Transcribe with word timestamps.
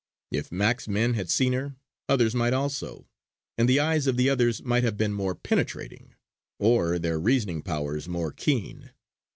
If 0.31 0.51
"Mac's 0.51 0.87
men" 0.87 1.13
had 1.13 1.29
seen 1.29 1.53
her, 1.53 1.75
others 2.09 2.33
might 2.33 2.53
also; 2.53 3.05
and 3.55 3.69
the 3.69 3.79
eyes 3.79 4.07
of 4.07 4.17
the 4.17 4.31
others 4.31 4.63
might 4.63 4.83
have 4.83 4.97
been 4.97 5.13
more 5.13 5.35
penetrating, 5.35 6.15
or 6.57 6.97
their 6.97 7.19
reasoning 7.19 7.61
powers 7.61 8.07
more 8.07 8.31
keen. 8.31 8.89